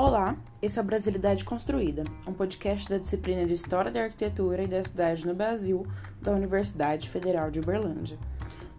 Olá, 0.00 0.36
esse 0.62 0.78
é 0.78 0.80
o 0.80 0.84
Brasilidade 0.84 1.44
Construída, 1.44 2.04
um 2.24 2.32
podcast 2.32 2.88
da 2.88 2.98
disciplina 2.98 3.44
de 3.44 3.52
História 3.52 3.90
da 3.90 4.04
Arquitetura 4.04 4.62
e 4.62 4.68
da 4.68 4.80
Cidade 4.84 5.26
no 5.26 5.34
Brasil 5.34 5.84
da 6.22 6.30
Universidade 6.30 7.10
Federal 7.10 7.50
de 7.50 7.58
Uberlândia. 7.58 8.16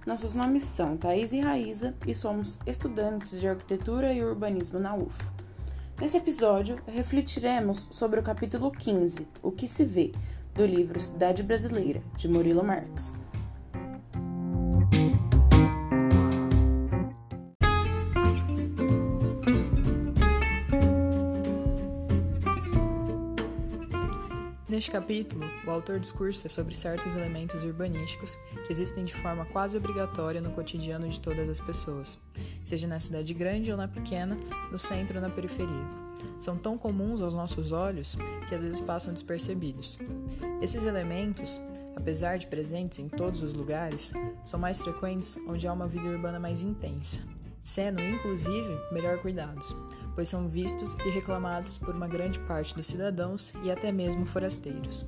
Nossos 0.08 0.34
nomes 0.34 0.64
são 0.64 0.96
Thaís 0.96 1.34
e 1.34 1.42
Raíza 1.42 1.94
e 2.08 2.14
somos 2.14 2.58
estudantes 2.66 3.38
de 3.38 3.50
Arquitetura 3.50 4.14
e 4.14 4.24
Urbanismo 4.24 4.80
na 4.80 4.96
UF. 4.96 5.14
Nesse 6.00 6.16
episódio, 6.16 6.80
refletiremos 6.88 7.90
sobre 7.92 8.22
o 8.22 8.24
capítulo 8.24 8.72
15, 8.72 9.28
O 9.44 9.52
que 9.52 9.68
se 9.68 9.84
vê, 9.84 10.14
do 10.56 10.66
livro 10.66 11.02
Cidade 11.02 11.44
Brasileira, 11.44 12.02
de 12.16 12.30
Murilo 12.30 12.64
Marx. 12.64 13.14
Neste 24.70 24.92
capítulo, 24.92 25.50
o 25.66 25.72
autor 25.72 26.00
discursa 26.00 26.48
sobre 26.48 26.76
certos 26.76 27.16
elementos 27.16 27.64
urbanísticos 27.64 28.38
que 28.68 28.72
existem 28.72 29.04
de 29.04 29.16
forma 29.16 29.44
quase 29.48 29.76
obrigatória 29.76 30.40
no 30.40 30.52
cotidiano 30.52 31.10
de 31.10 31.20
todas 31.20 31.50
as 31.50 31.60
pessoas, 31.60 32.20
seja 32.62 32.88
na 32.88 33.00
cidade 33.00 33.34
grande 33.34 33.72
ou 33.72 33.78
na 33.78 33.88
pequena, 33.88 34.38
no 34.72 34.78
centro 34.78 35.16
ou 35.16 35.24
na 35.24 35.30
periferia. 35.32 35.88
São 36.38 36.56
tão 36.56 36.78
comuns 36.78 37.20
aos 37.20 37.34
nossos 37.34 37.72
olhos 37.72 38.16
que 38.48 38.54
às 38.54 38.62
vezes 38.62 38.80
passam 38.80 39.12
despercebidos. 39.12 39.98
Esses 40.62 40.86
elementos, 40.86 41.60
apesar 41.96 42.38
de 42.38 42.46
presentes 42.46 43.00
em 43.00 43.10
todos 43.10 43.42
os 43.42 43.54
lugares, 43.54 44.14
são 44.44 44.60
mais 44.60 44.84
frequentes 44.84 45.40
onde 45.48 45.68
há 45.68 45.74
uma 45.74 45.88
vida 45.88 46.08
urbana 46.08 46.40
mais 46.40 46.62
intensa, 46.62 47.20
sendo, 47.62 48.02
inclusive, 48.02 48.78
melhor 48.92 49.20
cuidados, 49.20 49.76
pois 50.16 50.30
são 50.30 50.48
vistos 50.48 50.94
e 51.06 51.10
reclamados 51.10 51.78
por 51.78 51.96
uma 51.96 52.08
grande 52.08 52.40
parte 52.40 52.76
dos 52.76 52.88
cidadãos 52.88 53.54
e 53.64 53.72
até 53.72 53.92
mesmo 53.92 54.26
forasteiros. 54.26 55.06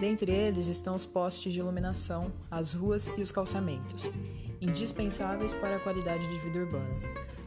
Dentre 0.00 0.30
eles 0.30 0.68
estão 0.68 0.94
os 0.94 1.04
postes 1.04 1.52
de 1.52 1.58
iluminação, 1.58 2.32
as 2.50 2.72
ruas 2.72 3.08
e 3.16 3.20
os 3.20 3.32
calçamentos, 3.32 4.10
indispensáveis 4.60 5.52
para 5.54 5.76
a 5.76 5.80
qualidade 5.80 6.26
de 6.28 6.38
vida 6.38 6.60
urbana, 6.60 7.00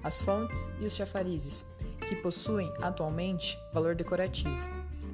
as 0.04 0.20
fontes 0.22 0.70
e 0.82 0.86
os 0.86 0.94
chafarizes, 0.94 1.66
que 2.08 2.16
possuem 2.16 2.72
atualmente 2.82 3.58
valor 3.74 3.96
decorativo, 3.96 4.52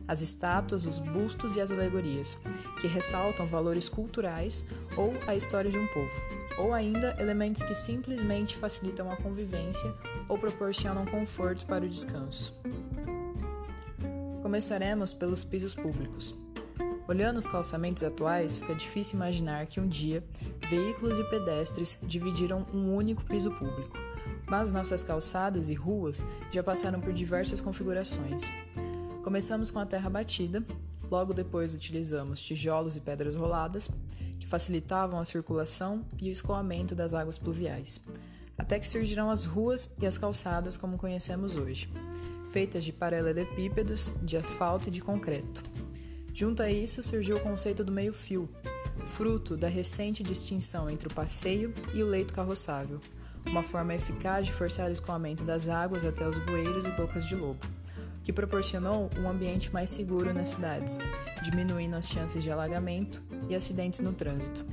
as 0.08 0.22
estátuas, 0.22 0.86
os 0.86 1.00
bustos 1.00 1.56
e 1.56 1.62
as 1.62 1.72
alegorias, 1.72 2.40
que 2.80 2.88
ressaltam 2.88 3.46
valores 3.46 3.90
culturais 3.90 4.66
ou 4.96 5.14
a 5.28 5.36
história 5.36 5.70
de 5.70 5.78
um 5.78 5.88
povo, 5.88 6.47
ou 6.58 6.74
ainda 6.74 7.16
elementos 7.20 7.62
que 7.64 7.76
simplesmente 7.76 8.58
facilitam 8.58 9.12
a 9.12 9.18
convivência 9.18 9.94
ou 10.28 10.38
proporcionam 10.38 11.06
conforto 11.06 11.66
para 11.66 11.86
o 11.86 11.90
descanso. 11.90 12.54
Começaremos 14.42 15.14
pelos 15.14 15.44
pisos 15.44 15.76
públicos. 15.76 16.36
Olhando 17.08 17.38
os 17.38 17.48
calçamentos 17.48 18.04
atuais, 18.04 18.58
fica 18.58 18.76
difícil 18.76 19.16
imaginar 19.16 19.66
que 19.66 19.80
um 19.80 19.88
dia 19.88 20.24
veículos 20.70 21.18
e 21.20 21.24
pedestres 21.30 21.98
dividiram 22.04 22.66
um 22.74 22.94
único 22.94 23.24
piso 23.24 23.50
público, 23.52 23.96
mas 24.46 24.74
nossas 24.74 25.04
calçadas 25.04 25.70
e 25.70 25.74
ruas 25.74 26.26
já 26.52 26.62
passaram 26.62 27.00
por 27.00 27.14
diversas 27.14 27.62
configurações. 27.62 28.52
Começamos 29.24 29.72
com 29.72 29.80
a 29.80 29.86
terra 29.86 30.10
batida, 30.10 30.66
logo 31.10 31.34
depois 31.34 31.74
utilizamos 31.74 32.42
tijolos 32.42 32.98
e 32.98 33.02
pedras 33.02 33.36
roladas, 33.36 33.90
que 34.40 34.48
facilitavam 34.48 35.20
a 35.20 35.26
circulação 35.26 36.06
e 36.22 36.30
o 36.30 36.32
escoamento 36.32 36.96
das 36.96 37.14
águas 37.14 37.38
pluviais 37.38 38.02
até 38.58 38.80
que 38.80 38.88
surgirão 38.88 39.30
as 39.30 39.46
ruas 39.46 39.90
e 40.02 40.06
as 40.06 40.18
calçadas 40.18 40.76
como 40.76 40.98
conhecemos 40.98 41.56
hoje, 41.56 41.90
feitas 42.50 42.84
de 42.84 42.92
paralelepípedos, 42.92 44.12
de 44.24 44.36
asfalto 44.36 44.90
e 44.90 44.92
de 44.92 45.00
concreto. 45.00 45.62
Junto 46.34 46.64
a 46.64 46.72
isso 46.72 47.04
surgiu 47.04 47.38
o 47.38 47.40
conceito 47.40 47.84
do 47.84 47.92
meio-fio, 47.92 48.50
fruto 49.06 49.56
da 49.56 49.68
recente 49.68 50.24
distinção 50.24 50.90
entre 50.90 51.08
o 51.08 51.14
passeio 51.14 51.74
e 51.94 52.02
o 52.02 52.08
leito 52.08 52.34
carroçável, 52.34 53.00
uma 53.46 53.64
forma 53.64 53.94
eficaz 53.94 54.48
de 54.48 54.54
forçar 54.54 54.90
o 54.90 54.94
escoamento 54.94 55.44
das 55.44 55.70
águas 55.70 56.04
até 56.04 56.28
os 56.28 56.38
bueiros 56.40 56.86
e 56.86 56.92
bocas 56.92 57.26
de 57.26 57.36
lobo, 57.36 57.66
que 58.24 58.34
proporcionou 58.34 59.10
um 59.18 59.30
ambiente 59.30 59.72
mais 59.72 59.90
seguro 59.90 60.34
nas 60.34 60.50
cidades, 60.50 61.00
diminuindo 61.44 61.96
as 61.96 62.10
chances 62.10 62.44
de 62.44 62.52
alagamento 62.52 63.22
e 63.50 63.56
acidentes 63.56 64.00
no 64.00 64.14
trânsito. 64.14 64.66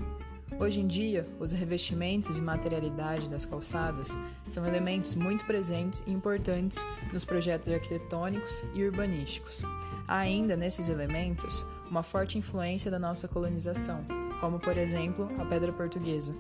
Hoje 0.59 0.81
em 0.81 0.87
dia, 0.87 1.27
os 1.41 1.53
revestimentos 1.53 2.39
e 2.39 2.41
materialidade 2.41 3.29
das 3.29 3.45
calçadas 3.45 4.17
são 4.49 4.65
elementos 4.65 5.15
muito 5.15 5.45
presentes 5.45 6.03
e 6.07 6.13
importantes 6.13 6.79
nos 7.13 7.25
projetos 7.25 7.69
arquitetônicos 7.69 8.63
e 8.73 8.85
urbanísticos. 8.85 9.65
Há 10.07 10.19
ainda 10.19 10.57
nesses 10.57 10.89
elementos 10.89 11.65
uma 11.91 12.03
forte 12.03 12.39
influência 12.39 12.91
da 12.91 12.99
nossa 12.99 13.27
colonização, 13.27 14.05
como 14.41 14.61
por 14.61 14.77
exemplo 14.77 15.29
a 15.39 15.45
pedra 15.45 15.73
portuguesa, 15.73 16.35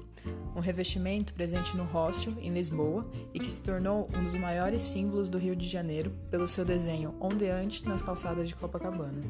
um 0.54 0.60
revestimento 0.60 1.34
presente 1.34 1.76
no 1.76 1.84
Rócio, 1.84 2.36
em 2.40 2.52
Lisboa, 2.52 3.04
e 3.32 3.40
que 3.40 3.50
se 3.50 3.62
tornou 3.62 4.08
um 4.16 4.24
dos 4.24 4.36
maiores 4.36 4.82
símbolos 4.82 5.28
do 5.28 5.38
Rio 5.38 5.56
de 5.56 5.68
Janeiro 5.68 6.12
pelo 6.30 6.48
seu 6.48 6.64
desenho 6.64 7.14
ondeante 7.20 7.86
nas 7.86 8.00
calçadas 8.00 8.48
de 8.48 8.54
Copacabana. 8.54 9.22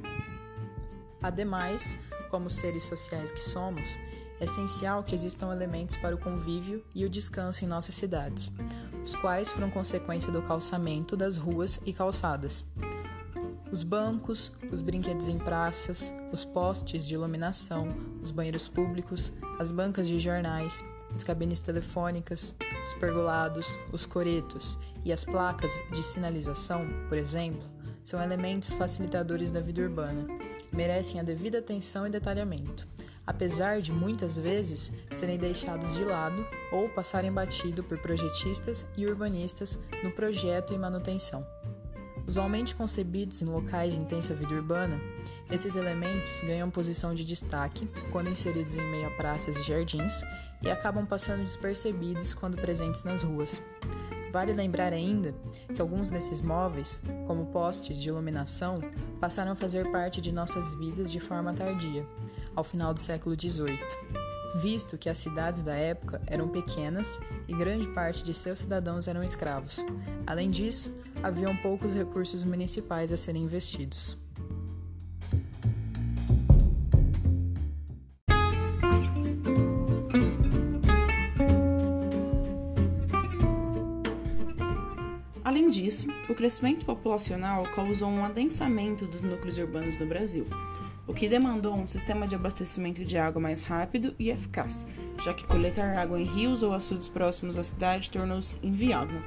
Ademais, 1.22 1.99
como 2.31 2.51
seres 2.51 2.85
sociais 2.85 3.31
que 3.31 3.41
somos, 3.41 3.99
é 4.41 4.45
essencial 4.45 5.03
que 5.03 5.15
existam 5.15 5.53
elementos 5.53 5.97
para 5.97 6.15
o 6.15 6.19
convívio 6.19 6.85
e 6.95 7.05
o 7.05 7.09
descanso 7.11 7.65
em 7.65 7.69
nossas 7.69 7.95
cidades, 7.95 8.51
os 9.03 9.15
quais 9.15 9.51
foram 9.51 9.71
consequência 9.71 10.33
do 10.33 10.43
calçamento 10.43 11.17
das 11.17 11.37
ruas 11.37 11.81
e 11.87 11.93
calçadas. 11.93 12.65
Os 13.71 13.83
bancos, 13.83 14.53
os 14.71 14.83
brinquedos 14.83 15.29
em 15.29 15.39
praças, 15.39 16.13
os 16.33 16.45
postes 16.45 17.07
de 17.07 17.15
iluminação, 17.15 17.89
os 18.23 18.31
banheiros 18.31 18.69
públicos, 18.69 19.33
as 19.59 19.71
bancas 19.71 20.07
de 20.07 20.19
jornais, 20.21 20.84
as 21.13 21.23
cabines 21.23 21.61
telefônicas, 21.61 22.55
os 22.84 22.95
pergolados, 22.95 23.79
os 23.93 24.05
coretos 24.05 24.79
e 25.05 25.13
as 25.13 25.25
placas 25.25 25.73
de 25.93 26.03
sinalização, 26.03 26.87
por 27.09 27.19
exemplo, 27.19 27.74
são 28.04 28.22
elementos 28.22 28.72
facilitadores 28.75 29.50
da 29.50 29.60
vida 29.60 29.82
urbana, 29.82 30.26
merecem 30.72 31.19
a 31.19 31.25
devida 31.25 31.59
atenção 31.59 32.06
e 32.06 32.10
detalhamento 32.10 32.87
apesar 33.26 33.81
de 33.81 33.92
muitas 33.92 34.37
vezes 34.37 34.92
serem 35.15 35.38
deixados 35.38 35.94
de 35.94 36.04
lado 36.04 36.47
ou 36.70 36.88
passarem 36.88 37.32
batido 37.32 37.82
por 37.82 37.98
projetistas 37.98 38.87
e 38.97 39.06
urbanistas 39.06 39.78
no 40.03 40.10
projeto 40.10 40.75
e 40.75 40.78
manutenção. 40.78 41.47
Usualmente 42.26 42.75
concebidos 42.75 43.42
em 43.42 43.47
locais 43.47 43.92
de 43.92 44.00
intensa 44.00 44.34
vida 44.34 44.54
urbana, 44.54 44.98
esses 45.50 45.76
elementos 45.76 46.41
ganham 46.42 46.71
posição 46.71 47.15
de 47.15 47.25
destaque 47.25 47.88
quando 48.10 48.31
inseridos 48.31 48.75
em 48.75 48.91
meio 48.91 49.09
a 49.09 49.10
praças 49.10 49.56
e 49.56 49.62
jardins 49.62 50.22
e 50.62 50.71
acabam 50.71 51.04
passando 51.04 51.42
despercebidos 51.42 52.32
quando 52.32 52.56
presentes 52.56 53.04
nas 53.04 53.22
ruas. 53.22 53.62
Vale 54.34 54.53
lembrar 54.53 54.93
ainda 54.93 55.33
que 55.72 55.81
alguns 55.81 56.11
desses 56.11 56.41
móveis, 56.41 57.00
como 57.25 57.47
postes 57.47 58.03
de 58.03 58.09
iluminação, 58.09 58.75
passaram 59.21 59.53
a 59.53 59.55
fazer 59.55 59.93
parte 59.93 60.21
de 60.21 60.33
nossas 60.33 60.75
vidas 60.75 61.12
de 61.12 61.21
forma 61.21 61.55
tardia, 61.55 62.05
ao 62.53 62.65
final 62.65 62.93
do 62.93 62.99
século 62.99 63.41
XVIII, 63.41 63.78
visto 64.56 64.99
que 64.99 65.09
as 65.09 65.19
cidades 65.19 65.62
da 65.62 65.77
época 65.77 66.21
eram 66.27 66.49
pequenas 66.49 67.21
e 67.47 67.55
grande 67.55 67.87
parte 67.95 68.25
de 68.25 68.34
seus 68.34 68.59
cidadãos 68.59 69.06
eram 69.06 69.22
escravos. 69.22 69.84
Além 70.27 70.51
disso, 70.51 70.93
haviam 71.22 71.56
poucos 71.59 71.95
recursos 71.95 72.43
municipais 72.43 73.12
a 73.12 73.16
serem 73.16 73.45
investidos. 73.45 74.19
Disso, 85.74 86.06
o 86.28 86.34
crescimento 86.34 86.84
populacional 86.84 87.65
causou 87.74 88.09
um 88.09 88.24
adensamento 88.24 89.06
dos 89.06 89.22
núcleos 89.22 89.59
urbanos 89.59 89.98
no 89.98 90.06
Brasil, 90.06 90.47
o 91.06 91.12
que 91.12 91.28
demandou 91.28 91.74
um 91.74 91.86
sistema 91.86 92.28
de 92.28 92.36
abastecimento 92.36 93.04
de 93.04 93.18
água 93.18 93.42
mais 93.42 93.65
rápido 93.65 94.15
e 94.18 94.30
eficaz, 94.30 94.86
já 95.22 95.34
que 95.34 95.47
coletar 95.47 95.98
água 95.98 96.21
em 96.21 96.24
rios 96.24 96.62
ou 96.62 96.72
açudes 96.72 97.09
próximos 97.09 97.59
à 97.59 97.62
cidade 97.65 98.10
tornou-se 98.10 98.59
inviável. 98.62 99.21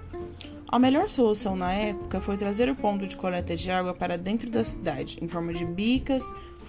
A 0.69 0.79
melhor 0.79 1.09
solução 1.09 1.55
na 1.55 1.73
época 1.73 2.21
foi 2.21 2.37
trazer 2.37 2.69
o 2.69 2.75
ponto 2.75 3.05
de 3.05 3.15
coleta 3.15 3.55
de 3.55 3.69
água 3.69 3.93
para 3.93 4.17
dentro 4.17 4.49
da 4.49 4.63
cidade, 4.63 5.17
em 5.21 5.27
forma 5.27 5.53
de 5.53 5.65
bicas, 5.65 6.23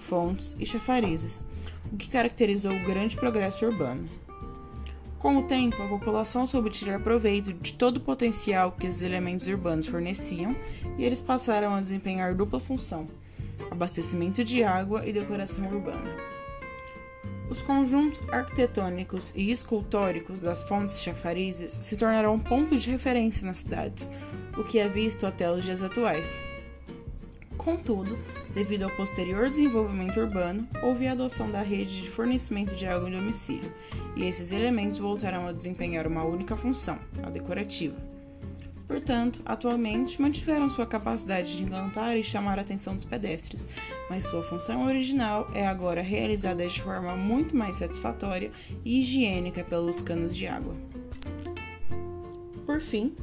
fontes 0.09 0.55
e 0.59 0.65
chafarizes, 0.65 1.43
o 1.91 1.95
que 1.95 2.09
caracterizou 2.09 2.73
o 2.73 2.85
grande 2.85 3.15
progresso 3.15 3.65
urbano. 3.65 4.09
Com 5.19 5.37
o 5.37 5.43
tempo, 5.43 5.83
a 5.83 5.87
população 5.87 6.47
soube 6.47 6.69
tirar 6.69 6.99
proveito 7.01 7.53
de 7.53 7.73
todo 7.73 7.97
o 7.97 8.01
potencial 8.01 8.71
que 8.71 8.87
esses 8.87 9.01
elementos 9.01 9.47
urbanos 9.47 9.85
forneciam 9.85 10.55
e 10.97 11.03
eles 11.03 11.19
passaram 11.19 11.75
a 11.75 11.79
desempenhar 11.79 12.33
dupla 12.33 12.59
função 12.59 13.07
abastecimento 13.69 14.43
de 14.43 14.63
água 14.63 15.05
e 15.05 15.13
decoração 15.13 15.67
urbana. 15.67 16.15
Os 17.49 17.61
conjuntos 17.61 18.27
arquitetônicos 18.29 19.33
e 19.35 19.51
escultóricos 19.51 20.39
das 20.39 20.61
fontes 20.63 21.01
chafarizes 21.01 21.71
se 21.71 21.97
tornaram 21.97 22.35
um 22.35 22.39
ponto 22.39 22.77
de 22.77 22.91
referência 22.91 23.45
nas 23.45 23.59
cidades, 23.59 24.09
o 24.55 24.63
que 24.63 24.77
é 24.77 24.87
visto 24.87 25.25
até 25.25 25.51
os 25.51 25.65
dias 25.65 25.81
atuais. 25.81 26.39
Contudo, 27.59 28.17
devido 28.53 28.83
ao 28.83 28.89
posterior 28.91 29.49
desenvolvimento 29.49 30.17
urbano, 30.17 30.65
houve 30.81 31.07
a 31.07 31.11
adoção 31.11 31.51
da 31.51 31.61
rede 31.61 32.01
de 32.01 32.09
fornecimento 32.09 32.73
de 32.73 32.87
água 32.87 33.09
em 33.09 33.11
domicílio, 33.11 33.71
e 34.15 34.23
esses 34.23 34.53
elementos 34.53 34.97
voltaram 34.97 35.45
a 35.45 35.51
desempenhar 35.51 36.07
uma 36.07 36.23
única 36.23 36.55
função, 36.55 36.97
a 37.21 37.29
decorativa. 37.29 37.97
Portanto, 38.87 39.41
atualmente 39.45 40.21
mantiveram 40.21 40.69
sua 40.69 40.85
capacidade 40.85 41.57
de 41.57 41.63
encantar 41.63 42.17
e 42.17 42.23
chamar 42.23 42.57
a 42.57 42.61
atenção 42.61 42.95
dos 42.95 43.03
pedestres, 43.03 43.67
mas 44.09 44.23
sua 44.23 44.41
função 44.41 44.85
original 44.85 45.51
é 45.53 45.67
agora 45.67 46.01
realizada 46.01 46.65
de 46.65 46.81
forma 46.81 47.15
muito 47.17 47.57
mais 47.57 47.75
satisfatória 47.75 48.51
e 48.85 48.99
higiênica 48.99 49.65
pelos 49.65 50.01
canos 50.01 50.33
de 50.33 50.47
água. 50.47 50.75
Por 52.65 52.79
fim, 52.79 53.13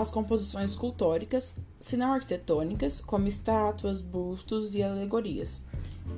as 0.00 0.10
composições 0.10 0.70
escultóricas, 0.70 1.56
se 1.80 1.96
não 1.96 2.12
arquitetônicas, 2.12 3.00
como 3.00 3.28
estátuas, 3.28 4.00
bustos 4.00 4.74
e 4.74 4.82
alegorias 4.82 5.64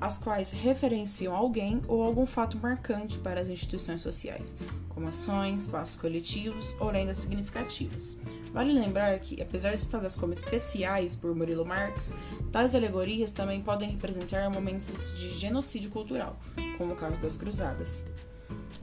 as 0.01 0.19
quais 0.19 0.51
referenciam 0.51 1.35
alguém 1.35 1.81
ou 1.89 2.03
algum 2.03 2.27
fato 2.27 2.59
marcante 2.59 3.19
para 3.19 3.41
as 3.41 3.49
instituições 3.49 4.03
sociais, 4.03 4.57
como 4.89 5.09
ações, 5.09 5.63
espaços 5.63 5.97
coletivos 5.97 6.75
ou 6.81 6.91
lendas 6.91 7.19
significativas. 7.19 8.19
Vale 8.53 8.73
lembrar 8.73 9.19
que, 9.21 9.41
apesar 9.41 9.73
de 9.73 9.81
citadas 9.81 10.17
como 10.17 10.33
especiais 10.33 11.15
por 11.15 11.35
Murilo 11.35 11.65
Marx, 11.65 12.13
tais 12.53 12.75
alegorias 12.75 13.31
também 13.31 13.63
podem 13.63 13.91
representar 13.91 14.51
momentos 14.51 15.17
de 15.17 15.31
genocídio 15.31 15.91
cultural, 15.91 16.39
como 16.79 16.93
o 16.93 16.97
caso 16.97 17.21
das 17.21 17.37
Cruzadas. 17.37 18.03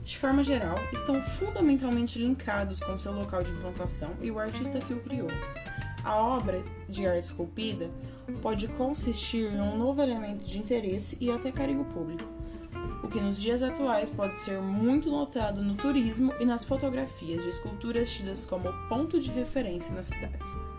De 0.04 0.18
forma 0.18 0.44
geral, 0.44 0.76
estão 0.92 1.22
fundamentalmente 1.22 2.18
linkados 2.18 2.78
com 2.78 2.98
seu 2.98 3.10
local 3.10 3.42
de 3.42 3.52
implantação 3.52 4.10
e 4.20 4.30
o 4.30 4.38
artista 4.38 4.78
que 4.78 4.92
o 4.92 5.00
criou. 5.00 5.30
A 6.04 6.14
obra 6.16 6.62
de 6.90 7.06
arte 7.06 7.24
esculpida 7.24 7.90
pode 8.42 8.68
consistir 8.68 9.50
em 9.50 9.58
um 9.58 9.78
novo 9.78 10.02
elemento 10.02 10.44
de 10.44 10.58
interesse 10.58 11.16
e 11.18 11.30
até 11.30 11.50
carinho 11.50 11.86
público, 11.86 12.28
o 13.02 13.08
que 13.08 13.18
nos 13.18 13.38
dias 13.38 13.62
atuais 13.62 14.10
pode 14.10 14.36
ser 14.36 14.60
muito 14.60 15.10
notado 15.10 15.62
no 15.62 15.74
turismo 15.74 16.34
e 16.38 16.44
nas 16.44 16.66
fotografias 16.66 17.42
de 17.42 17.48
esculturas 17.48 18.12
tidas 18.12 18.44
como 18.44 18.70
ponto 18.90 19.18
de 19.18 19.30
referência 19.30 19.94
nas 19.94 20.08
cidades. 20.08 20.73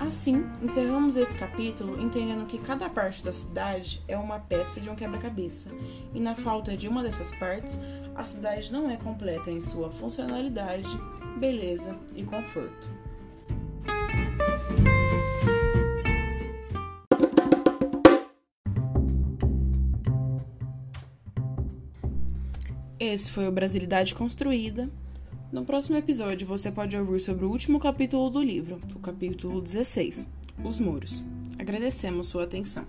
Assim, 0.00 0.46
encerramos 0.62 1.14
esse 1.14 1.34
capítulo 1.34 2.00
entendendo 2.00 2.46
que 2.46 2.58
cada 2.58 2.88
parte 2.88 3.22
da 3.22 3.34
cidade 3.34 4.02
é 4.08 4.16
uma 4.16 4.38
peça 4.38 4.80
de 4.80 4.88
um 4.88 4.96
quebra-cabeça, 4.96 5.70
e 6.14 6.18
na 6.18 6.34
falta 6.34 6.74
de 6.74 6.88
uma 6.88 7.02
dessas 7.02 7.32
partes, 7.36 7.78
a 8.16 8.24
cidade 8.24 8.72
não 8.72 8.90
é 8.90 8.96
completa 8.96 9.50
em 9.50 9.60
sua 9.60 9.90
funcionalidade, 9.90 10.88
beleza 11.38 11.94
e 12.16 12.22
conforto. 12.22 12.88
Esse 22.98 23.30
foi 23.30 23.46
o 23.46 23.52
Brasilidade 23.52 24.14
Construída. 24.14 24.88
No 25.52 25.64
próximo 25.64 25.96
episódio, 25.96 26.46
você 26.46 26.70
pode 26.70 26.96
ouvir 26.96 27.18
sobre 27.18 27.44
o 27.44 27.50
último 27.50 27.80
capítulo 27.80 28.30
do 28.30 28.40
livro, 28.40 28.80
o 28.94 29.00
capítulo 29.00 29.60
16, 29.60 30.28
Os 30.64 30.78
Muros. 30.78 31.24
Agradecemos 31.58 32.28
sua 32.28 32.44
atenção. 32.44 32.86